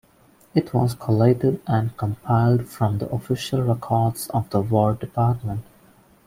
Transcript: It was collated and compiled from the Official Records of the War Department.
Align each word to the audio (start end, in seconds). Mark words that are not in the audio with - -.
It 0.55 0.73
was 0.73 0.95
collated 0.95 1.61
and 1.67 1.95
compiled 1.95 2.65
from 2.67 2.97
the 2.97 3.07
Official 3.09 3.61
Records 3.61 4.29
of 4.31 4.49
the 4.49 4.59
War 4.59 4.95
Department. 4.95 5.61